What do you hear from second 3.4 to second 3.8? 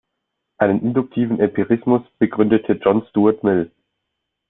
Mill.